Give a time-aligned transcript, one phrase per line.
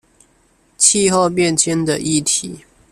[0.79, 2.65] 氣候變遷的議題